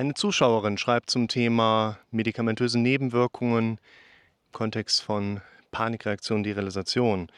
Eine 0.00 0.14
Zuschauerin 0.14 0.78
schreibt 0.78 1.10
zum 1.10 1.28
Thema 1.28 1.98
medikamentöse 2.10 2.78
Nebenwirkungen 2.78 3.72
im 3.72 4.52
Kontext 4.52 5.02
von 5.02 5.42
Panikreaktion, 5.72 6.42
Derealisation. 6.42 7.30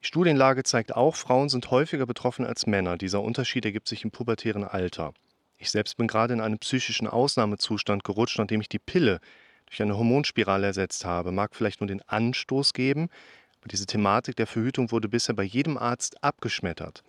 Die 0.00 0.06
Studienlage 0.06 0.62
zeigt 0.62 0.96
auch, 0.96 1.14
Frauen 1.14 1.50
sind 1.50 1.70
häufiger 1.70 2.06
betroffen 2.06 2.46
als 2.46 2.66
Männer. 2.66 2.96
Dieser 2.96 3.20
Unterschied 3.20 3.66
ergibt 3.66 3.86
sich 3.86 4.02
im 4.02 4.12
pubertären 4.12 4.64
Alter. 4.64 5.12
Ich 5.58 5.70
selbst 5.70 5.98
bin 5.98 6.06
gerade 6.06 6.32
in 6.32 6.40
einen 6.40 6.58
psychischen 6.58 7.06
Ausnahmezustand 7.06 8.02
gerutscht, 8.02 8.38
nachdem 8.38 8.62
ich 8.62 8.70
die 8.70 8.78
Pille 8.78 9.20
durch 9.66 9.82
eine 9.82 9.98
Hormonspirale 9.98 10.68
ersetzt 10.68 11.04
habe. 11.04 11.32
Mag 11.32 11.54
vielleicht 11.54 11.82
nur 11.82 11.88
den 11.88 12.00
Anstoß 12.08 12.72
geben, 12.72 13.10
aber 13.60 13.68
diese 13.68 13.84
Thematik 13.84 14.36
der 14.36 14.46
Verhütung 14.46 14.90
wurde 14.90 15.10
bisher 15.10 15.34
bei 15.34 15.42
jedem 15.42 15.76
Arzt 15.76 16.24
abgeschmettert. 16.24 17.02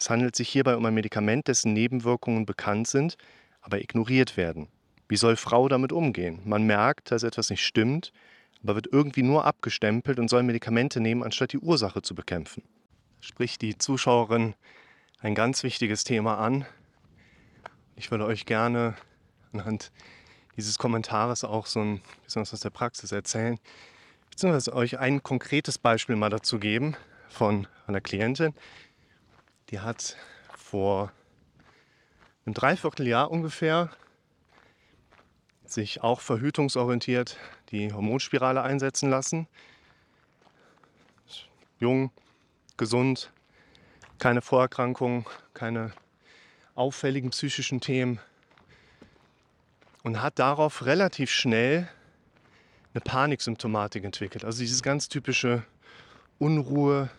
Es 0.00 0.10
handelt 0.10 0.34
sich 0.34 0.48
hierbei 0.48 0.76
um 0.76 0.84
ein 0.84 0.94
Medikament, 0.94 1.46
dessen 1.46 1.72
Nebenwirkungen 1.74 2.44
bekannt 2.44 2.88
sind, 2.88 3.16
aber 3.62 3.80
ignoriert 3.80 4.36
werden. 4.36 4.68
Wie 5.08 5.16
soll 5.16 5.36
Frau 5.36 5.68
damit 5.68 5.92
umgehen? 5.92 6.40
Man 6.44 6.64
merkt, 6.64 7.10
dass 7.10 7.22
etwas 7.22 7.50
nicht 7.50 7.64
stimmt, 7.64 8.12
aber 8.62 8.74
wird 8.74 8.88
irgendwie 8.92 9.22
nur 9.22 9.44
abgestempelt 9.44 10.18
und 10.18 10.28
soll 10.28 10.42
Medikamente 10.42 11.00
nehmen, 11.00 11.22
anstatt 11.22 11.52
die 11.52 11.58
Ursache 11.58 12.02
zu 12.02 12.14
bekämpfen. 12.14 12.62
Spricht 13.20 13.62
die 13.62 13.78
Zuschauerin 13.78 14.54
ein 15.20 15.34
ganz 15.34 15.62
wichtiges 15.62 16.04
Thema 16.04 16.38
an. 16.38 16.66
Ich 17.96 18.10
würde 18.10 18.26
euch 18.26 18.46
gerne 18.46 18.94
anhand 19.52 19.92
dieses 20.56 20.78
Kommentares 20.78 21.44
auch 21.44 21.66
so 21.66 21.80
ein 21.80 22.00
bisschen 22.24 22.42
aus 22.42 22.50
der 22.60 22.70
Praxis 22.70 23.12
erzählen, 23.12 23.58
beziehungsweise 24.30 24.74
euch 24.74 24.98
ein 24.98 25.22
konkretes 25.22 25.78
Beispiel 25.78 26.16
mal 26.16 26.30
dazu 26.30 26.58
geben 26.58 26.96
von 27.28 27.66
einer 27.86 28.00
Klientin, 28.00 28.54
die 29.70 29.80
hat 29.80 30.16
vor 30.56 31.12
einem 32.44 32.54
Dreivierteljahr 32.54 33.30
ungefähr 33.30 33.90
sich 35.64 36.02
auch 36.02 36.20
verhütungsorientiert 36.20 37.38
die 37.70 37.92
Hormonspirale 37.92 38.62
einsetzen 38.62 39.10
lassen. 39.10 39.48
Jung, 41.78 42.10
gesund, 42.76 43.32
keine 44.18 44.42
Vorerkrankungen, 44.42 45.24
keine 45.54 45.92
auffälligen 46.74 47.30
psychischen 47.30 47.80
Themen 47.80 48.20
und 50.02 50.20
hat 50.20 50.38
darauf 50.38 50.84
relativ 50.86 51.30
schnell 51.30 51.88
eine 52.94 53.00
Paniksymptomatik 53.00 54.04
entwickelt. 54.04 54.44
Also 54.44 54.60
dieses 54.60 54.82
ganz 54.82 55.08
typische 55.08 55.64
Unruhe 56.38 57.10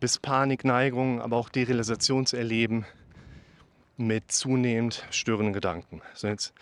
bis 0.00 0.18
Panikneigung, 0.18 1.20
aber 1.20 1.36
auch 1.36 1.48
Derealisationserleben 1.48 2.86
mit 3.98 4.30
zunehmend 4.30 5.04
störenden 5.10 5.52
Gedanken. 5.52 6.00
Also 6.12 6.28
jetzt 6.28 6.54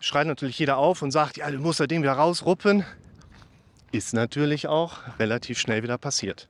schreit 0.00 0.26
natürlich 0.26 0.58
jeder 0.58 0.78
auf 0.78 1.02
und 1.02 1.10
sagt, 1.10 1.36
ja, 1.36 1.50
du 1.50 1.58
musst 1.58 1.80
das 1.80 1.88
Ding 1.88 2.02
wieder 2.02 2.12
rausruppen. 2.12 2.84
Ist 3.90 4.14
natürlich 4.14 4.68
auch 4.68 5.18
relativ 5.18 5.58
schnell 5.58 5.82
wieder 5.82 5.98
passiert. 5.98 6.48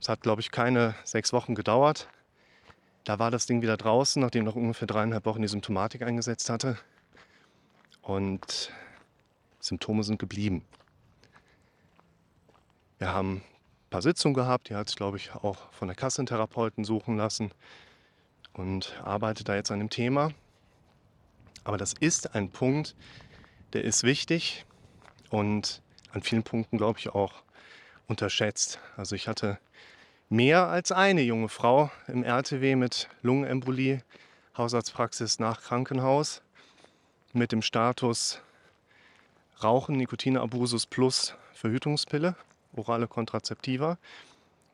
Es 0.00 0.08
hat, 0.08 0.22
glaube 0.22 0.40
ich, 0.40 0.50
keine 0.50 0.94
sechs 1.04 1.32
Wochen 1.32 1.54
gedauert. 1.54 2.08
Da 3.04 3.18
war 3.18 3.30
das 3.30 3.46
Ding 3.46 3.60
wieder 3.60 3.76
draußen, 3.76 4.22
nachdem 4.22 4.44
noch 4.44 4.56
ungefähr 4.56 4.88
dreieinhalb 4.88 5.26
Wochen 5.26 5.42
die 5.42 5.48
Symptomatik 5.48 6.02
eingesetzt 6.02 6.48
hatte. 6.48 6.78
Und 8.02 8.72
Symptome 9.60 10.02
sind 10.02 10.18
geblieben. 10.18 10.64
Wir 12.98 13.12
haben 13.12 13.36
ein 13.36 13.90
paar 13.90 14.02
Sitzungen 14.02 14.34
gehabt. 14.34 14.70
Die 14.70 14.74
hat 14.74 14.88
sich, 14.88 14.96
glaube 14.96 15.18
ich, 15.18 15.34
auch 15.34 15.72
von 15.72 15.88
der 15.88 15.96
Kassentherapeuten 15.96 16.84
suchen 16.84 17.16
lassen 17.16 17.50
und 18.56 19.00
arbeitet 19.04 19.48
da 19.48 19.54
jetzt 19.54 19.70
an 19.70 19.78
dem 19.78 19.90
Thema. 19.90 20.32
Aber 21.64 21.76
das 21.76 21.92
ist 21.92 22.34
ein 22.34 22.50
Punkt, 22.50 22.94
der 23.72 23.84
ist 23.84 24.02
wichtig 24.02 24.64
und 25.30 25.82
an 26.12 26.22
vielen 26.22 26.42
Punkten, 26.42 26.78
glaube 26.78 26.98
ich, 26.98 27.10
auch 27.10 27.42
unterschätzt. 28.06 28.80
Also 28.96 29.14
ich 29.14 29.28
hatte 29.28 29.58
mehr 30.28 30.68
als 30.68 30.92
eine 30.92 31.22
junge 31.22 31.48
Frau 31.48 31.90
im 32.06 32.22
RTW 32.22 32.76
mit 32.76 33.08
Lungenembolie, 33.22 34.02
Hausarztpraxis 34.56 35.38
nach 35.38 35.60
Krankenhaus 35.60 36.42
mit 37.32 37.52
dem 37.52 37.62
Status 37.62 38.40
Rauchen, 39.62 39.96
Nikotinabusus 39.96 40.86
plus 40.86 41.34
Verhütungspille, 41.52 42.36
orale 42.74 43.08
Kontrazeptiva, 43.08 43.98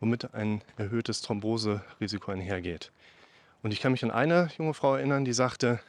womit 0.00 0.34
ein 0.34 0.62
erhöhtes 0.76 1.22
Thromboserisiko 1.22 2.32
einhergeht. 2.32 2.90
Und 3.62 3.72
ich 3.72 3.80
kann 3.80 3.92
mich 3.92 4.02
an 4.04 4.10
eine 4.10 4.48
junge 4.58 4.74
Frau 4.74 4.96
erinnern, 4.96 5.24
die 5.24 5.32
sagte, 5.32 5.80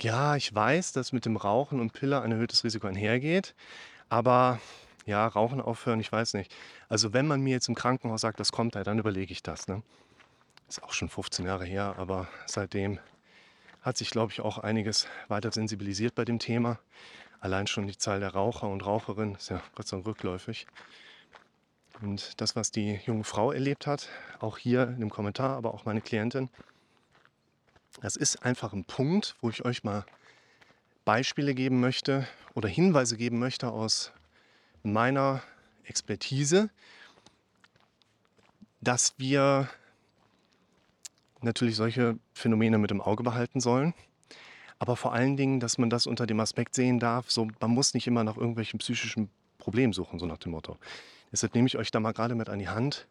ja, 0.00 0.36
ich 0.36 0.54
weiß, 0.54 0.92
dass 0.92 1.12
mit 1.12 1.26
dem 1.26 1.36
Rauchen 1.36 1.78
und 1.78 1.92
Pille 1.92 2.22
ein 2.22 2.32
erhöhtes 2.32 2.64
Risiko 2.64 2.86
einhergeht, 2.86 3.54
aber 4.08 4.60
ja, 5.06 5.26
Rauchen 5.26 5.60
aufhören, 5.60 6.00
ich 6.00 6.10
weiß 6.10 6.34
nicht. 6.34 6.54
Also 6.88 7.12
wenn 7.12 7.26
man 7.26 7.40
mir 7.40 7.50
jetzt 7.50 7.68
im 7.68 7.74
Krankenhaus 7.74 8.22
sagt, 8.22 8.40
das 8.40 8.52
kommt 8.52 8.74
da, 8.74 8.82
dann 8.82 8.98
überlege 8.98 9.32
ich 9.32 9.42
das. 9.42 9.68
Ne? 9.68 9.82
Ist 10.68 10.82
auch 10.82 10.92
schon 10.92 11.08
15 11.08 11.46
Jahre 11.46 11.64
her, 11.64 11.96
aber 11.98 12.28
seitdem 12.46 12.98
hat 13.82 13.96
sich, 13.96 14.10
glaube 14.10 14.32
ich, 14.32 14.40
auch 14.40 14.58
einiges 14.58 15.06
weiter 15.28 15.52
sensibilisiert 15.52 16.14
bei 16.14 16.24
dem 16.24 16.38
Thema. 16.38 16.78
Allein 17.40 17.66
schon 17.66 17.86
die 17.86 17.96
Zahl 17.96 18.20
der 18.20 18.34
Raucher 18.34 18.68
und 18.68 18.84
Raucherinnen 18.84 19.34
ist 19.34 19.50
ja 19.50 19.62
Gott 19.74 19.88
sei 19.88 19.96
Dank 19.96 20.06
rückläufig. 20.06 20.66
Und 22.02 22.40
das, 22.40 22.56
was 22.56 22.70
die 22.70 23.00
junge 23.04 23.24
Frau 23.24 23.52
erlebt 23.52 23.86
hat, 23.86 24.08
auch 24.38 24.58
hier 24.58 24.88
in 24.88 25.00
dem 25.00 25.10
Kommentar, 25.10 25.56
aber 25.56 25.74
auch 25.74 25.84
meine 25.84 26.00
Klientin, 26.00 26.48
das 28.00 28.16
ist 28.16 28.42
einfach 28.44 28.72
ein 28.72 28.84
Punkt, 28.84 29.36
wo 29.40 29.50
ich 29.50 29.64
euch 29.64 29.84
mal 29.84 30.04
Beispiele 31.04 31.54
geben 31.54 31.80
möchte 31.80 32.26
oder 32.54 32.68
Hinweise 32.68 33.16
geben 33.16 33.38
möchte 33.38 33.70
aus 33.70 34.12
meiner 34.82 35.42
Expertise, 35.84 36.70
dass 38.80 39.14
wir 39.18 39.68
natürlich 41.42 41.76
solche 41.76 42.18
Phänomene 42.32 42.78
mit 42.78 42.90
im 42.90 43.00
Auge 43.00 43.22
behalten 43.22 43.60
sollen. 43.60 43.94
Aber 44.78 44.96
vor 44.96 45.12
allen 45.12 45.36
Dingen, 45.36 45.60
dass 45.60 45.76
man 45.76 45.90
das 45.90 46.06
unter 46.06 46.26
dem 46.26 46.40
Aspekt 46.40 46.74
sehen 46.74 46.98
darf, 46.98 47.30
so 47.30 47.48
man 47.60 47.70
muss 47.70 47.92
nicht 47.92 48.06
immer 48.06 48.24
nach 48.24 48.36
irgendwelchen 48.36 48.78
psychischen 48.78 49.30
Problemen 49.58 49.92
suchen, 49.92 50.18
so 50.18 50.26
nach 50.26 50.38
dem 50.38 50.52
Motto. 50.52 50.78
Deshalb 51.32 51.54
nehme 51.54 51.66
ich 51.66 51.76
euch 51.76 51.90
da 51.90 52.00
mal 52.00 52.12
gerade 52.12 52.34
mit 52.34 52.48
an 52.48 52.58
die 52.58 52.68
Hand 52.68 53.06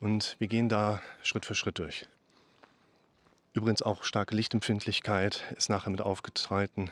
und 0.00 0.36
wir 0.38 0.48
gehen 0.48 0.68
da 0.68 1.00
Schritt 1.22 1.44
für 1.44 1.54
Schritt 1.54 1.78
durch. 1.78 2.06
Übrigens 3.52 3.82
auch 3.82 4.04
starke 4.04 4.36
Lichtempfindlichkeit 4.36 5.44
ist 5.56 5.70
nachher 5.70 5.90
mit 5.90 6.00
aufgetreten. 6.00 6.90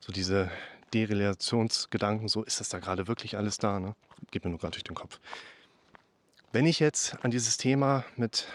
So 0.00 0.12
diese 0.12 0.50
Derelationsgedanken, 0.94 2.28
so 2.28 2.44
ist 2.44 2.60
das 2.60 2.68
da 2.68 2.78
gerade 2.78 3.08
wirklich 3.08 3.36
alles 3.36 3.58
da, 3.58 3.80
ne? 3.80 3.94
Geht 4.30 4.44
mir 4.44 4.50
nur 4.50 4.60
gerade 4.60 4.72
durch 4.72 4.84
den 4.84 4.94
Kopf. 4.94 5.18
Wenn 6.52 6.64
ich 6.64 6.78
jetzt 6.78 7.22
an 7.24 7.30
dieses 7.30 7.56
Thema 7.56 8.04
mit 8.16 8.46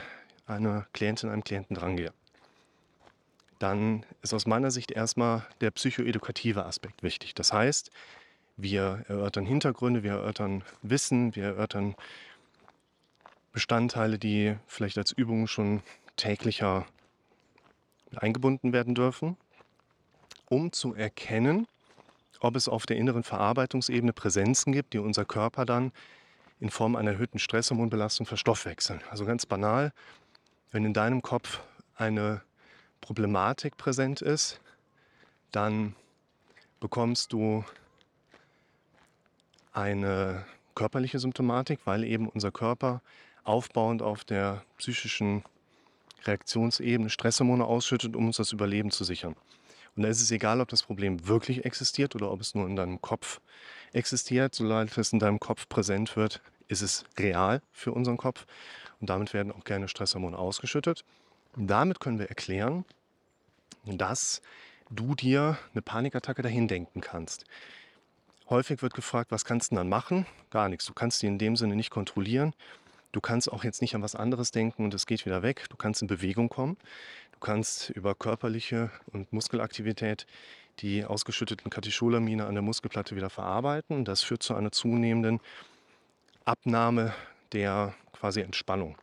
einer 0.47 0.87
Klientin, 0.93 1.29
einem 1.29 1.43
Klienten 1.43 1.75
drangehe, 1.75 2.13
dann 3.59 4.05
ist 4.21 4.33
aus 4.33 4.47
meiner 4.47 4.71
Sicht 4.71 4.91
erstmal 4.91 5.45
der 5.59 5.71
psychoedukative 5.71 6.65
Aspekt 6.65 7.03
wichtig. 7.03 7.35
Das 7.35 7.53
heißt, 7.53 7.91
wir 8.57 9.05
erörtern 9.07 9.45
Hintergründe, 9.45 10.03
wir 10.03 10.13
erörtern 10.13 10.63
Wissen, 10.81 11.35
wir 11.35 11.43
erörtern 11.43 11.95
Bestandteile, 13.51 14.17
die 14.17 14.55
vielleicht 14.67 14.97
als 14.97 15.11
Übungen 15.11 15.47
schon 15.47 15.83
täglicher 16.15 16.87
eingebunden 18.15 18.73
werden 18.73 18.95
dürfen, 18.95 19.37
um 20.49 20.71
zu 20.71 20.93
erkennen, 20.93 21.67
ob 22.39 22.55
es 22.55 22.67
auf 22.67 22.85
der 22.85 22.97
inneren 22.97 23.23
Verarbeitungsebene 23.23 24.13
Präsenzen 24.13 24.73
gibt, 24.73 24.93
die 24.93 24.99
unser 24.99 25.25
Körper 25.25 25.65
dann 25.65 25.91
in 26.59 26.69
Form 26.69 26.95
einer 26.95 27.11
erhöhten 27.11 27.39
Stresshormonbelastung 27.39 28.25
verstoffwechseln. 28.25 29.01
Also 29.09 29.25
ganz 29.25 29.45
banal, 29.45 29.93
wenn 30.71 30.85
in 30.85 30.93
deinem 30.93 31.21
Kopf 31.21 31.61
eine 31.95 32.41
Problematik 32.99 33.77
präsent 33.77 34.21
ist, 34.21 34.59
dann 35.51 35.95
bekommst 36.79 37.33
du 37.33 37.63
eine 39.73 40.45
körperliche 40.75 41.19
Symptomatik, 41.19 41.79
weil 41.85 42.03
eben 42.03 42.27
unser 42.27 42.51
Körper 42.51 43.01
aufbauend 43.43 44.01
auf 44.01 44.23
der 44.23 44.63
psychischen 44.77 45.43
Reaktionsebene 46.25 47.09
Stresshormone 47.09 47.65
ausschüttet, 47.65 48.15
um 48.15 48.27
uns 48.27 48.37
das 48.37 48.51
Überleben 48.51 48.91
zu 48.91 49.03
sichern. 49.03 49.35
Und 49.95 50.03
da 50.03 50.09
ist 50.09 50.21
es 50.21 50.31
egal, 50.31 50.61
ob 50.61 50.69
das 50.69 50.83
Problem 50.83 51.27
wirklich 51.27 51.65
existiert 51.65 52.15
oder 52.15 52.31
ob 52.31 52.41
es 52.41 52.55
nur 52.55 52.67
in 52.67 52.75
deinem 52.75 53.01
Kopf 53.01 53.41
existiert. 53.91 54.55
Sobald 54.55 54.97
es 54.97 55.11
in 55.11 55.19
deinem 55.19 55.39
Kopf 55.39 55.67
präsent 55.67 56.15
wird, 56.15 56.41
ist 56.67 56.81
es 56.81 57.03
real 57.19 57.61
für 57.73 57.91
unseren 57.91 58.17
Kopf. 58.17 58.45
Und 59.01 59.09
damit 59.09 59.33
werden 59.33 59.51
auch 59.51 59.65
gerne 59.65 59.87
Stresshormone 59.87 60.37
ausgeschüttet. 60.37 61.03
Und 61.57 61.67
damit 61.67 61.99
können 61.99 62.19
wir 62.19 62.29
erklären, 62.29 62.85
dass 63.85 64.41
du 64.89 65.15
dir 65.15 65.57
eine 65.73 65.81
Panikattacke 65.81 66.41
dahin 66.41 66.67
denken 66.67 67.01
kannst. 67.01 67.45
Häufig 68.49 68.81
wird 68.81 68.93
gefragt, 68.93 69.31
was 69.31 69.45
kannst 69.45 69.71
du 69.71 69.75
dann 69.75 69.89
machen? 69.89 70.25
Gar 70.49 70.69
nichts. 70.69 70.85
Du 70.85 70.93
kannst 70.93 71.21
die 71.21 71.27
in 71.27 71.37
dem 71.37 71.55
Sinne 71.55 71.75
nicht 71.75 71.89
kontrollieren. 71.89 72.53
Du 73.11 73.21
kannst 73.21 73.51
auch 73.51 73.63
jetzt 73.63 73.81
nicht 73.81 73.95
an 73.95 74.01
was 74.01 74.15
anderes 74.15 74.51
denken 74.51 74.85
und 74.85 74.93
es 74.93 75.05
geht 75.05 75.25
wieder 75.25 75.43
weg. 75.43 75.65
Du 75.69 75.77
kannst 75.77 76.01
in 76.01 76.07
Bewegung 76.07 76.49
kommen. 76.49 76.77
Du 77.33 77.39
kannst 77.39 77.89
über 77.89 78.15
körperliche 78.15 78.91
und 79.11 79.33
Muskelaktivität 79.33 80.25
die 80.79 81.03
ausgeschütteten 81.03 81.69
Katecholamine 81.69 82.45
an 82.45 82.53
der 82.53 82.61
Muskelplatte 82.61 83.15
wieder 83.15 83.29
verarbeiten. 83.29 84.05
Das 84.05 84.21
führt 84.23 84.43
zu 84.43 84.55
einer 84.55 84.71
zunehmenden 84.71 85.39
Abnahme 86.45 87.13
der 87.51 87.93
quasi 88.13 88.41
Entspannung 88.41 88.97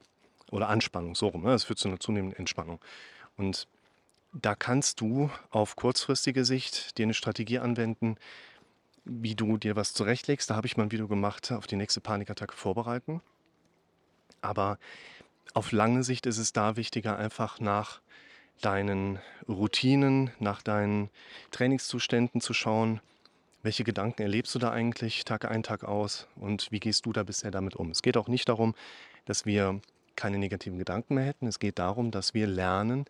oder 0.51 0.69
Anspannung, 0.69 1.15
so 1.15 1.29
rum. 1.29 1.43
Ne? 1.43 1.51
Das 1.51 1.65
führt 1.65 1.79
zu 1.79 1.89
einer 1.89 2.01
zunehmenden 2.01 2.39
Entspannung. 2.39 2.81
Und 3.37 3.69
da 4.33 4.55
kannst 4.55 5.01
du 5.01 5.31
auf 5.51 5.77
kurzfristige 5.77 6.45
Sicht 6.45 6.99
dir 6.99 7.05
eine 7.05 7.15
Strategie 7.15 7.59
anwenden, 7.59 8.17
wie 9.05 9.35
du 9.35 9.57
dir 9.57 9.77
was 9.77 9.95
zurechtlegst. 9.95 10.51
Da 10.51 10.57
habe 10.57 10.67
ich 10.67 10.77
mal 10.77 10.85
ein 10.85 10.93
Video 10.93 11.09
gemacht, 11.09 11.53
auf 11.53 11.67
die 11.67 11.77
nächste 11.77 12.01
Panikattacke 12.01 12.57
vorbereiten. 12.57 13.23
Aber 14.41 14.79
auf 15.55 15.73
lange 15.73 16.03
Sicht 16.03 16.27
ist 16.27 16.39
es 16.39 16.53
da 16.53 16.77
wichtiger, 16.77 17.19
einfach 17.19 17.61
nach 17.61 18.01
deinen 18.61 19.19
Routinen, 19.49 20.31
nach 20.39 20.63
deinen 20.63 21.11
Trainingszuständen 21.51 22.41
zu 22.41 22.55
schauen, 22.55 23.01
welche 23.63 23.85
Gedanken 23.85 24.23
erlebst 24.23 24.55
du 24.55 24.59
da 24.59 24.71
eigentlich 24.71 25.25
Tag 25.25 25.45
ein, 25.45 25.63
Tag 25.63 25.85
aus 25.85 26.27
und 26.37 26.71
wie 26.71 26.81
gehst 26.81 27.07
du 27.07 27.13
da 27.13 27.23
bisher 27.23 27.51
damit 27.51 27.77
um. 27.77 27.91
Es 27.91 28.03
geht 28.03 28.17
auch 28.17 28.29
nicht 28.29 28.49
darum, 28.49 28.75
dass 29.25 29.47
wir 29.47 29.81
keine 30.17 30.39
negativen 30.39 30.79
Gedanken 30.79 31.15
mehr 31.15 31.25
hätten. 31.25 31.47
Es 31.47 31.59
geht 31.59 31.79
darum, 31.79 32.11
dass 32.11 32.35
wir 32.35 32.47
lernen, 32.47 33.05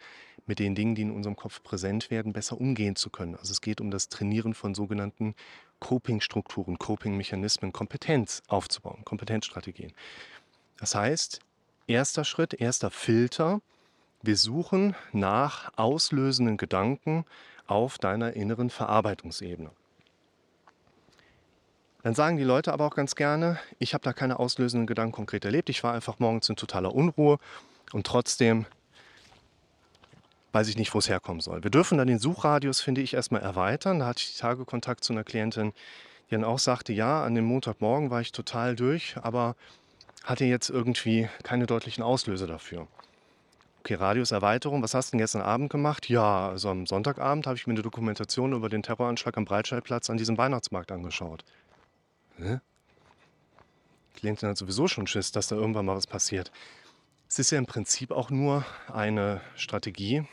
mit 0.47 0.59
den 0.59 0.75
Dingen, 0.75 0.95
die 0.95 1.03
in 1.03 1.11
unserem 1.11 1.37
Kopf 1.37 1.63
präsent 1.63 2.11
werden, 2.11 2.33
besser 2.33 2.59
umgehen 2.59 2.97
zu 2.97 3.11
können. 3.11 3.37
Also 3.37 3.53
es 3.53 3.61
geht 3.61 3.81
um 3.81 3.91
das 3.91 4.09
Trainieren 4.09 4.55
von 4.55 4.75
sogenannten 4.75 5.35
Coping-Strukturen, 5.79 6.79
Coping-Mechanismen, 6.79 7.73
Kompetenz 7.73 8.43
aufzubauen, 8.49 9.05
Kompetenzstrategien. 9.05 9.93
Das 10.79 10.95
heißt, 10.95 11.41
erster 11.87 12.25
Schritt, 12.25 12.55
erster 12.55 12.91
Filter, 12.91 13.61
wir 14.23 14.37
suchen 14.37 14.95
nach 15.13 15.73
auslösenden 15.77 16.57
Gedanken 16.57 17.25
auf 17.67 17.99
deiner 17.99 18.35
inneren 18.35 18.71
Verarbeitungsebene. 18.71 19.71
Dann 22.03 22.15
sagen 22.15 22.37
die 22.37 22.45
Leute 22.45 22.73
aber 22.73 22.87
auch 22.87 22.95
ganz 22.95 23.17
gerne, 23.17 23.59
ich 23.79 23.93
habe 23.93 24.05
da 24.05 24.13
keine 24.13 24.39
auslösenden 24.39 24.87
Gedanken 24.87 25.13
konkret 25.13 25.45
erlebt. 25.45 25.69
Ich 25.69 25.83
war 25.83 25.95
einfach 25.95 26.19
morgens 26.21 26.49
in 26.49 26.57
totaler 26.57 26.95
Unruhe 26.95 27.39
und 27.93 28.07
trotzdem 28.07 28.67
weiß 30.53 30.69
ich 30.69 30.77
nicht, 30.77 30.95
wo 30.95 30.99
es 30.99 31.09
herkommen 31.09 31.41
soll. 31.41 31.63
Wir 31.63 31.71
dürfen 31.71 31.99
dann 31.99 32.07
den 32.09 32.19
Suchradius, 32.19 32.81
finde 32.81 33.01
ich, 33.01 33.15
erstmal 33.15 33.43
erweitern. 33.43 33.99
Da 33.99 34.07
hatte 34.07 34.23
ich 34.23 34.37
Tage 34.39 34.65
Kontakt 34.65 35.05
zu 35.05 35.13
einer 35.13 35.25
Klientin, 35.25 35.73
die 36.31 36.35
dann 36.35 36.45
auch 36.45 36.59
sagte, 36.59 36.93
ja, 36.93 37.23
an 37.23 37.35
dem 37.35 37.45
Montagmorgen 37.45 38.11
war 38.11 38.21
ich 38.21 38.33
total 38.33 38.75
durch, 38.75 39.17
aber 39.21 39.57
hatte 40.25 40.45
jetzt 40.45 40.71
irgendwie 40.71 41.29
keine 41.43 41.67
deutlichen 41.67 42.03
Auslöser 42.03 42.47
dafür. 42.47 42.87
Okay, 43.81 43.95
Radiuserweiterung, 43.95 44.83
was 44.83 44.95
hast 44.95 45.09
du 45.09 45.11
denn 45.13 45.21
gestern 45.21 45.43
Abend 45.43 45.71
gemacht? 45.71 46.09
Ja, 46.09 46.51
also 46.51 46.69
am 46.69 46.87
Sonntagabend 46.87 47.47
habe 47.47 47.57
ich 47.57 47.67
mir 47.67 47.73
eine 47.73 47.83
Dokumentation 47.83 48.53
über 48.53 48.69
den 48.69 48.83
Terroranschlag 48.83 49.37
am 49.37 49.45
Breitscheidplatz 49.45 50.11
an 50.11 50.19
diesem 50.19 50.37
Weihnachtsmarkt 50.37 50.93
angeschaut. 50.93 51.45
Hä? 52.37 52.59
Klientin 54.17 54.49
hat 54.49 54.59
sowieso 54.59 54.89
schon 54.89 55.07
Schiss, 55.07 55.33
dass 55.33 55.47
da 55.47 55.57
irgendwann 55.57 55.87
mal 55.87 55.97
was 55.97 56.07
passiert. 56.07 56.51
Es 57.29 57.39
ist 57.39 57.51
ja 57.51 57.59
im 57.59 57.67
Prinzip 57.67 58.11
auch 58.11 58.31
nur 58.31 58.65
eine 58.93 59.41
Strategie, 59.55 60.25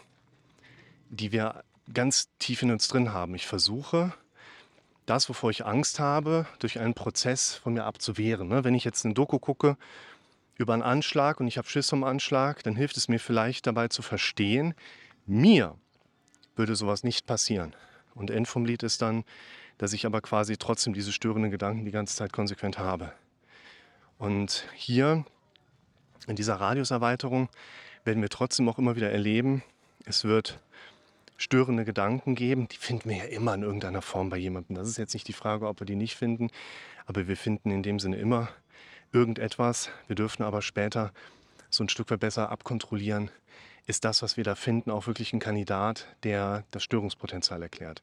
die 1.10 1.32
wir 1.32 1.64
ganz 1.94 2.30
tief 2.40 2.62
in 2.62 2.72
uns 2.72 2.88
drin 2.88 3.14
haben. 3.14 3.36
Ich 3.36 3.46
versuche, 3.46 4.14
das, 5.06 5.30
wovor 5.30 5.50
ich 5.50 5.66
Angst 5.66 6.00
habe, 6.00 6.48
durch 6.60 6.80
einen 6.80 6.94
Prozess 6.94 7.56
von 7.56 7.74
mir 7.74 7.84
abzuwehren. 7.84 8.48
Ne? 8.48 8.63
Wenn 8.63 8.75
ich 8.75 8.84
jetzt 8.84 9.06
eine 9.06 9.13
Doku 9.13 9.40
gucke 9.40 9.78
über 10.57 10.74
einen 10.74 10.84
Anschlag 10.84 11.40
und 11.40 11.48
ich 11.48 11.57
habe 11.57 11.68
Schiss 11.68 11.90
vom 11.90 12.04
Anschlag, 12.04 12.63
dann 12.63 12.75
hilft 12.75 12.98
es 12.98 13.07
mir 13.07 13.19
vielleicht 13.19 13.68
dabei 13.68 13.88
zu 13.88 14.02
verstehen, 14.02 14.74
mir 15.25 15.75
würde 16.56 16.75
sowas 16.75 17.04
nicht 17.04 17.25
passieren. 17.25 17.75
Und 18.13 18.31
End 18.31 18.48
vom 18.48 18.66
Lied 18.66 18.84
ist 18.84 19.02
dann, 19.02 19.24
dass 19.78 19.94
ich 19.94 20.06
aber 20.06 20.22
quasi 20.22 20.57
trotzdem 20.57 20.94
diese 20.94 21.12
störenden 21.12 21.51
Gedanken 21.51 21.86
die 21.86 21.92
ganze 21.92 22.16
Zeit 22.16 22.31
konsequent 22.31 22.80
habe. 22.80 23.12
Und 24.18 24.66
hier 24.74 25.25
in 26.28 26.36
dieser 26.36 26.56
Radiuserweiterung 26.56 27.50
werden 28.06 28.22
wir 28.22 28.30
trotzdem 28.30 28.69
auch 28.69 28.78
immer 28.78 28.96
wieder 28.96 29.12
erleben, 29.12 29.63
es 30.06 30.24
wird 30.24 30.60
störende 31.38 31.86
Gedanken 31.86 32.36
geben. 32.36 32.68
Die 32.68 32.78
finden 32.78 33.10
wir 33.10 33.18
ja 33.18 33.24
immer 33.26 33.54
in 33.54 33.64
irgendeiner 33.64 34.02
Form 34.02 34.30
bei 34.30 34.38
jemandem. 34.38 34.76
Das 34.76 34.88
ist 34.88 34.98
jetzt 34.98 35.14
nicht 35.14 35.28
die 35.28 35.34
Frage, 35.34 35.68
ob 35.68 35.80
wir 35.82 35.86
die 35.86 35.96
nicht 35.96 36.16
finden, 36.16 36.50
aber 37.06 37.28
wir 37.28 37.38
finden 37.38 37.72
in 37.72 37.84
dem 37.84 38.00
Sinne 38.00 38.18
immer 38.18 38.50
irgendetwas. 39.12 39.90
Wir 40.08 40.16
dürfen 40.16 40.44
aber 40.44 40.62
später 40.62 41.12
so 41.70 41.84
ein 41.84 41.90
Stück 41.90 42.10
weit 42.12 42.20
besser 42.20 42.50
abkontrollieren, 42.50 43.30
ist 43.86 44.06
das, 44.06 44.22
was 44.22 44.38
wir 44.38 44.44
da 44.44 44.56
finden, 44.56 44.92
auch 44.92 45.08
wirklich 45.08 45.34
ein 45.34 45.40
Kandidat, 45.40 46.08
der 46.24 46.64
das 46.72 46.84
Störungspotenzial 46.84 47.62
erklärt. 47.62 48.02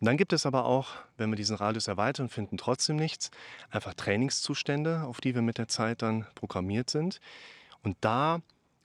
Und 0.00 0.06
dann 0.06 0.16
gibt 0.16 0.32
es 0.32 0.44
aber 0.44 0.64
auch, 0.64 0.88
wenn 1.16 1.30
wir 1.30 1.36
diesen 1.36 1.56
Radius 1.56 1.86
erweitern, 1.86 2.28
finden 2.28 2.58
trotzdem 2.58 2.96
nichts, 2.96 3.30
einfach 3.70 3.94
Trainingszustände, 3.94 5.04
auf 5.04 5.20
die 5.20 5.34
wir 5.34 5.42
mit 5.42 5.58
der 5.58 5.68
Zeit 5.68 6.02
dann 6.02 6.26
programmiert 6.34 6.90
sind. 6.90 7.20
Und 7.82 7.96
da 8.00 8.40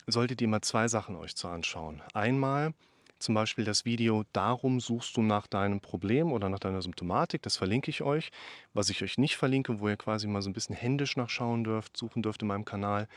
solltet 0.05 0.41
ihr 0.41 0.47
mal 0.47 0.61
zwei 0.61 0.87
Sachen 0.87 1.15
euch 1.15 1.35
zu 1.35 1.47
anschauen. 1.47 2.01
Einmal 2.13 2.73
zum 3.19 3.35
Beispiel 3.35 3.65
das 3.65 3.85
Video 3.85 4.23
Darum 4.33 4.79
suchst 4.79 5.15
du 5.17 5.21
nach 5.21 5.47
deinem 5.47 5.81
Problem 5.81 6.31
oder 6.31 6.49
nach 6.49 6.59
deiner 6.59 6.81
Symptomatik. 6.81 7.41
Das 7.41 7.57
verlinke 7.57 7.91
ich 7.91 8.01
euch. 8.01 8.31
Was 8.73 8.89
ich 8.89 9.03
euch 9.03 9.17
nicht 9.17 9.37
verlinke, 9.37 9.79
wo 9.79 9.89
ihr 9.89 9.97
quasi 9.97 10.27
mal 10.27 10.41
so 10.41 10.49
ein 10.49 10.53
bisschen 10.53 10.75
händisch 10.75 11.17
nachschauen 11.17 11.63
dürft, 11.63 11.97
suchen 11.97 12.23
dürft 12.23 12.41
in 12.41 12.47
meinem 12.47 12.65
Kanal, 12.65 13.07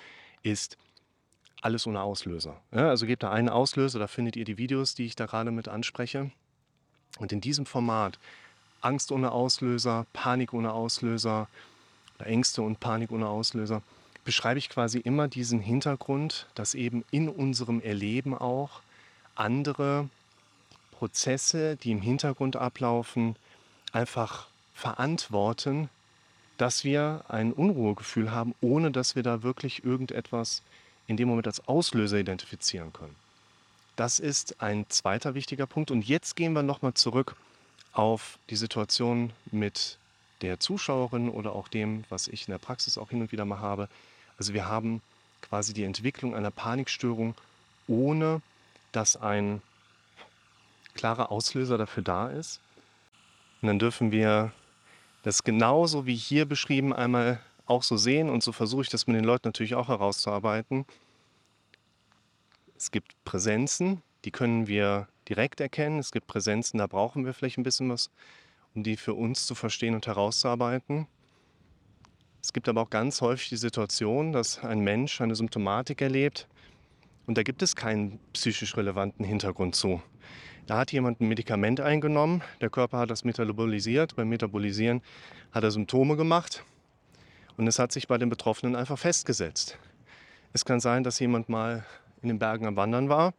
ist 0.43 0.77
alles 1.61 1.87
ohne 1.87 2.03
Auslöser. 2.03 2.61
Ja, 2.73 2.89
also 2.89 3.07
gebt 3.07 3.23
da 3.23 3.31
einen 3.31 3.49
Auslöser, 3.49 3.99
da 3.99 4.09
findet 4.09 4.37
ihr 4.37 4.45
die 4.45 4.59
Videos, 4.59 4.95
die 4.95 5.07
ich 5.07 5.15
da 5.15 5.27
gerade 5.27 5.53
mit 5.53 5.69
anspreche. 5.69 6.31
Und 7.19 7.33
in 7.33 7.41
diesem 7.41 7.67
Format 7.67 8.19
Angst 8.81 9.13
ohne 9.13 9.31
Auslöser, 9.31 10.07
Panik 10.13 10.53
ohne 10.53 10.73
Auslöser 10.73 11.49
oder 12.19 12.27
Ängste 12.27 12.63
und 12.63 12.81
Panik 12.81 13.13
ohne 13.13 13.29
Auslöser 13.29 13.83
beschreibe 14.25 14.59
ich 14.59 14.69
quasi 14.69 14.99
immer 14.99 15.29
diesen 15.29 15.61
Hintergrund, 15.61 16.49
dass 16.55 16.75
eben 16.75 17.05
in 17.11 17.29
unserem 17.29 17.81
Erleben 17.81 18.37
auch 18.37 18.83
andere 19.43 20.09
Prozesse, 20.93 21.77
die 21.77 21.91
im 21.91 22.01
Hintergrund 22.01 22.57
ablaufen, 22.57 23.37
einfach 23.93 24.47
verantworten, 24.73 25.91
dass 26.59 26.85
wir 26.85 27.25
ein 27.29 27.53
Unruhegefühl 27.53 28.31
haben, 28.31 28.55
ohne 28.61 28.93
dass 28.93 29.17
wir 29.17 29.25
da 29.25 29.43
wirklich 29.43 29.85
irgendetwas 29.85 30.63
in 31.09 31.17
dem 31.17 31.29
Moment 31.29 31.49
als 31.49 31.67
Auslöser 31.67 32.19
identifizieren 32.19 32.93
können. 32.93 33.17
Das 33.97 34.21
ist 34.21 34.63
ein 34.63 34.87
zweiter 34.89 35.35
wichtiger 35.35 35.67
Punkt. 35.67 35.91
Und 35.91 36.07
jetzt 36.07 36.37
gehen 36.37 36.53
wir 36.53 36.63
nochmal 36.63 36.95
zurück 36.95 37.35
auf 37.93 38.39
die 38.49 38.57
Situation 38.57 39.33
mit 39.51 39.99
der 40.41 40.61
Zuschauerin 40.61 41.29
oder 41.29 41.53
auch 41.53 41.69
dem, 41.69 42.05
was 42.09 42.29
ich 42.29 42.47
in 42.47 42.53
der 42.53 42.59
Praxis 42.59 42.97
auch 42.97 43.11
hin 43.11 43.21
und 43.21 43.33
wieder 43.33 43.45
mal 43.45 43.59
habe. 43.59 43.89
Also 44.39 44.55
wir 44.55 44.67
haben 44.67 45.03
quasi 45.43 45.75
die 45.75 45.85
Entwicklung 45.85 46.35
einer 46.35 46.51
Panikstörung, 46.51 47.35
ohne 47.89 48.41
dass 48.93 49.17
ein 49.17 49.63
klarer 50.95 51.31
Auslöser 51.31 51.79
dafür 51.79 52.03
da 52.03 52.29
ist. 52.29 52.61
Und 53.61 53.69
dann 53.69 53.79
dürfen 53.79 54.13
wir 54.13 54.53
das 55.23 55.45
genauso 55.45 56.07
wie 56.07 56.17
hier 56.17 56.47
beschrieben 56.47 56.93
einmal 56.93 57.41
auch 57.67 57.83
so 57.83 57.97
sehen 57.97 58.29
und 58.29 58.43
so 58.43 58.53
versuche 58.53 58.83
ich 58.83 58.89
das 58.89 59.07
mit 59.07 59.17
den 59.17 59.25
Leuten 59.25 59.49
natürlich 59.49 59.75
auch 59.75 59.89
herauszuarbeiten. 59.89 60.85
Es 62.77 62.91
gibt 62.91 63.13
Präsenzen, 63.25 64.03
die 64.25 64.33
können 64.33 64.67
wir 64.67 65.09
direkt 65.29 65.61
erkennen. 65.61 66.01
Es 66.01 66.11
gibt 66.11 66.27
Präsenzen, 66.27 66.79
da 66.79 66.87
brauchen 66.87 67.25
wir 67.25 67.33
vielleicht 67.33 67.59
ein 67.59 67.63
bisschen 67.63 67.89
was, 67.89 68.11
um 68.75 68.83
die 68.83 68.97
für 68.97 69.15
uns 69.15 69.47
zu 69.47 69.55
verstehen 69.55 69.95
und 69.95 70.07
herauszuarbeiten. 70.07 71.07
Es 72.43 72.53
gibt 72.53 72.69
aber 72.69 72.83
auch 72.83 72.91
ganz 72.91 73.21
häufig 73.21 73.49
die 73.51 73.57
Situation, 73.57 74.33
dass 74.33 74.59
ein 74.65 74.81
Mensch 74.81 75.21
eine 75.21 75.37
Symptomatik 75.37 76.01
erlebt 76.03 76.49
und 77.27 77.39
da 77.39 77.43
gibt 77.43 77.63
es 77.63 77.77
keinen 77.77 78.19
psychisch 78.33 78.77
relevanten 78.77 79.25
Hintergrund 79.25 79.75
zu. 79.75 80.03
Da 80.67 80.79
hat 80.79 80.93
jemand 80.93 81.21
ein 81.21 81.29
Medikament 81.29 81.81
eingenommen, 81.81 82.43
der 82.61 82.71
Körper 82.71 82.99
hat 82.99 83.11
das 83.11 83.25
metabolisiert. 83.25 84.15
Beim 84.15 84.29
Metabolisieren 84.29 85.03
hat 85.51 85.65
er 85.65 85.71
Symptome 85.71 86.17
gemacht 86.17 86.65
und 87.57 87.67
es 87.67 87.79
hat 87.79 87.93
sich 87.93 88.07
bei 88.07 88.17
den 88.17 88.29
Betroffenen 88.29 88.77
einfach 88.77 88.99
festgesetzt. 88.99 89.79
Es 90.53 90.65
kann 90.65 90.81
sein, 90.81 91.03
dass 91.03 91.19
jemand 91.19 91.49
mal 91.49 91.85
in 92.23 92.29
den 92.29 92.39
Bergen 92.39 92.67
am 92.67 92.77
Wandern 92.77 93.09
war. 93.09 93.35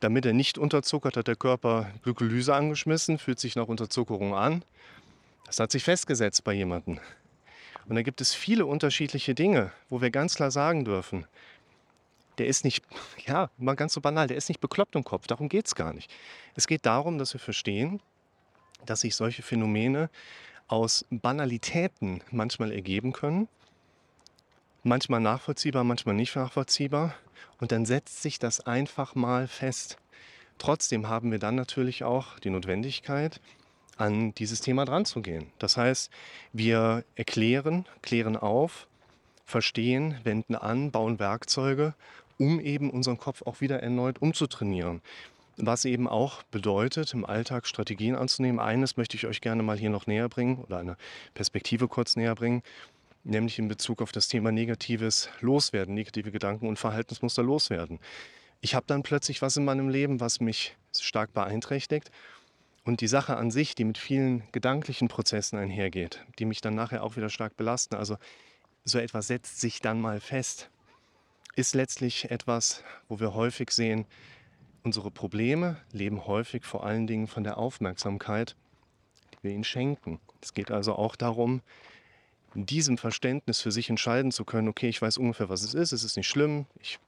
Damit 0.00 0.24
er 0.24 0.32
nicht 0.32 0.58
unterzuckert, 0.58 1.16
hat 1.16 1.28
der 1.28 1.36
Körper 1.36 1.90
Glykolyse 2.02 2.54
angeschmissen, 2.54 3.18
fühlt 3.18 3.38
sich 3.38 3.54
nach 3.54 3.68
Unterzuckerung 3.68 4.34
an. 4.34 4.64
Das 5.44 5.60
hat 5.60 5.70
sich 5.70 5.84
festgesetzt 5.84 6.42
bei 6.42 6.54
jemandem. 6.54 6.98
Und 7.88 7.96
da 7.96 8.02
gibt 8.02 8.20
es 8.20 8.34
viele 8.34 8.66
unterschiedliche 8.66 9.34
Dinge, 9.34 9.72
wo 9.88 10.00
wir 10.00 10.10
ganz 10.10 10.36
klar 10.36 10.50
sagen 10.50 10.84
dürfen, 10.84 11.26
der 12.40 12.48
ist 12.48 12.64
nicht, 12.64 12.82
ja, 13.26 13.50
mal 13.56 13.76
ganz 13.76 13.92
so 13.94 14.00
banal, 14.00 14.26
der 14.26 14.36
ist 14.36 14.48
nicht 14.48 14.60
bekloppt 14.60 14.96
im 14.96 15.04
Kopf, 15.04 15.28
darum 15.28 15.48
geht 15.48 15.66
es 15.66 15.74
gar 15.74 15.92
nicht. 15.92 16.10
Es 16.56 16.66
geht 16.66 16.84
darum, 16.84 17.18
dass 17.18 17.32
wir 17.32 17.40
verstehen, 17.40 18.00
dass 18.84 19.02
sich 19.02 19.14
solche 19.14 19.42
Phänomene 19.42 20.10
aus 20.66 21.04
Banalitäten 21.10 22.22
manchmal 22.30 22.72
ergeben 22.72 23.12
können 23.12 23.48
Manchmal 24.82 25.20
nachvollziehbar, 25.20 25.84
manchmal 25.84 26.14
nicht 26.14 26.34
nachvollziehbar. 26.36 27.14
Und 27.58 27.70
dann 27.70 27.84
setzt 27.84 28.22
sich 28.22 28.38
das 28.38 28.60
einfach 28.60 29.14
mal 29.14 29.46
fest. 29.46 29.98
Trotzdem 30.56 31.08
haben 31.08 31.30
wir 31.30 31.38
dann 31.38 31.54
natürlich 31.54 32.02
auch 32.02 32.38
die 32.38 32.50
Notwendigkeit, 32.50 33.40
an 33.98 34.34
dieses 34.34 34.62
Thema 34.62 34.86
dran 34.86 35.04
zu 35.04 35.20
gehen. 35.20 35.52
Das 35.58 35.76
heißt, 35.76 36.10
wir 36.54 37.04
erklären, 37.14 37.86
klären 38.00 38.36
auf, 38.36 38.88
verstehen, 39.44 40.18
wenden 40.24 40.54
an, 40.54 40.90
bauen 40.90 41.18
Werkzeuge, 41.18 41.94
um 42.40 42.58
eben 42.58 42.90
unseren 42.90 43.18
Kopf 43.18 43.42
auch 43.42 43.60
wieder 43.60 43.82
erneut 43.82 44.20
umzutrainieren. 44.20 45.02
Was 45.58 45.84
eben 45.84 46.08
auch 46.08 46.42
bedeutet, 46.44 47.12
im 47.12 47.26
Alltag 47.26 47.66
Strategien 47.66 48.16
anzunehmen. 48.16 48.58
Eines 48.58 48.96
möchte 48.96 49.16
ich 49.16 49.26
euch 49.26 49.42
gerne 49.42 49.62
mal 49.62 49.78
hier 49.78 49.90
noch 49.90 50.06
näher 50.06 50.28
bringen 50.30 50.56
oder 50.64 50.78
eine 50.78 50.96
Perspektive 51.34 51.86
kurz 51.86 52.16
näher 52.16 52.34
bringen, 52.34 52.62
nämlich 53.24 53.58
in 53.58 53.68
Bezug 53.68 54.00
auf 54.00 54.10
das 54.10 54.28
Thema 54.28 54.52
negatives 54.52 55.28
Loswerden, 55.40 55.94
negative 55.94 56.30
Gedanken 56.30 56.66
und 56.66 56.78
Verhaltensmuster 56.78 57.42
loswerden. 57.42 57.98
Ich 58.62 58.74
habe 58.74 58.86
dann 58.86 59.02
plötzlich 59.02 59.42
was 59.42 59.58
in 59.58 59.66
meinem 59.66 59.90
Leben, 59.90 60.20
was 60.20 60.40
mich 60.40 60.76
stark 60.98 61.34
beeinträchtigt 61.34 62.10
und 62.84 63.02
die 63.02 63.06
Sache 63.06 63.36
an 63.36 63.50
sich, 63.50 63.74
die 63.74 63.84
mit 63.84 63.98
vielen 63.98 64.44
gedanklichen 64.52 65.08
Prozessen 65.08 65.58
einhergeht, 65.58 66.24
die 66.38 66.46
mich 66.46 66.62
dann 66.62 66.74
nachher 66.74 67.02
auch 67.02 67.16
wieder 67.16 67.28
stark 67.28 67.58
belasten. 67.58 67.96
Also 67.96 68.16
so 68.84 68.98
etwas 68.98 69.26
setzt 69.26 69.60
sich 69.60 69.80
dann 69.80 70.00
mal 70.00 70.20
fest, 70.20 70.70
ist 71.56 71.74
letztlich 71.74 72.30
etwas, 72.30 72.82
wo 73.08 73.20
wir 73.20 73.34
häufig 73.34 73.70
sehen, 73.70 74.06
unsere 74.82 75.10
Probleme 75.10 75.76
leben 75.92 76.26
häufig 76.26 76.64
vor 76.64 76.84
allen 76.84 77.06
Dingen 77.06 77.26
von 77.26 77.44
der 77.44 77.58
Aufmerksamkeit, 77.58 78.56
die 79.32 79.42
wir 79.42 79.50
ihnen 79.52 79.64
schenken. 79.64 80.20
Es 80.40 80.54
geht 80.54 80.70
also 80.70 80.94
auch 80.94 81.16
darum, 81.16 81.60
in 82.54 82.66
diesem 82.66 82.98
Verständnis 82.98 83.60
für 83.60 83.72
sich 83.72 83.90
entscheiden 83.90 84.32
zu 84.32 84.44
können, 84.44 84.68
okay, 84.68 84.88
ich 84.88 85.00
weiß 85.00 85.18
ungefähr, 85.18 85.48
was 85.48 85.62
es 85.62 85.74
ist, 85.74 85.92
es 85.92 86.02
ist 86.02 86.16
nicht 86.16 86.28
schlimm, 86.28 86.66
ich 86.80 86.98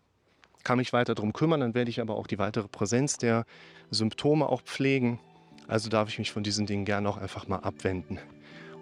kann 0.62 0.78
mich 0.78 0.92
weiter 0.92 1.14
darum 1.14 1.32
kümmern, 1.32 1.61
dann 1.61 1.75
werde 1.75 1.90
ich 1.90 2.00
aber 2.00 2.16
auch 2.16 2.26
die 2.26 2.38
weitere 2.38 2.68
Präsenz 2.68 3.16
der 3.16 3.46
Symptome 3.90 4.49
auch 4.49 4.62
pflegen. 4.62 5.18
Also 5.66 5.88
darf 5.88 6.08
ich 6.08 6.18
mich 6.18 6.30
von 6.30 6.44
diesen 6.44 6.66
Dingen 6.66 6.84
gerne 6.84 7.08
auch 7.08 7.16
einfach 7.16 7.49
mal 7.49 7.58
abwenden 7.58 8.20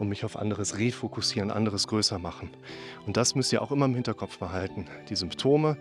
und 0.00 0.09
mich 0.09 0.25
auf 0.25 0.37
anderes 0.37 0.78
refokussieren, 0.78 1.50
anderes 1.50 1.87
größer 1.87 2.19
machen. 2.19 2.50
Und 3.07 3.16
das 3.16 3.35
müsst 3.35 3.52
ihr 3.52 3.62
auch 3.62 3.71
immer 3.71 3.85
im 3.85 3.95
Hinterkopf 3.95 4.38
behalten. 4.38 4.87
Die 5.11 5.14
Symptome, 5.14 5.76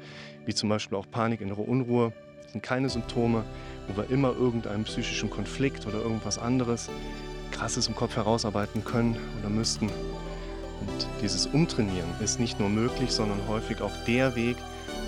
wie 0.45 0.53
zum 0.53 0.69
Beispiel 0.69 0.97
auch 0.97 1.09
Panik, 1.09 1.41
innere 1.41 1.61
Unruhe, 1.61 2.13
sind 2.51 2.61
keine 2.61 2.89
Symptome, 2.89 3.43
wo 3.88 3.97
wir 3.97 4.09
immer 4.09 4.35
irgendeinen 4.35 4.83
psychischen 4.83 5.29
Konflikt 5.29 5.88
oder 5.88 5.99
irgendwas 5.99 6.38
anderes 6.38 6.89
krasses 7.51 7.88
im 7.88 7.95
Kopf 7.95 8.15
herausarbeiten 8.15 8.83
können 8.83 9.17
oder 9.39 9.49
müssten. 9.49 9.88
Und 9.88 11.07
dieses 11.21 11.47
Umtrainieren 11.47 12.09
ist 12.21 12.39
nicht 12.39 12.59
nur 12.59 12.69
möglich, 12.69 13.11
sondern 13.11 13.39
häufig 13.47 13.81
auch 13.81 13.95
der 14.05 14.35
Weg, 14.35 14.57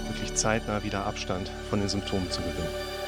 wirklich 0.07 0.33
zeitnah 0.35 0.83
wieder 0.83 1.05
Abstand 1.05 1.51
von 1.69 1.79
den 1.79 1.89
Symptomen 1.89 2.29
zu 2.31 2.41
gewinnen. 2.41 3.00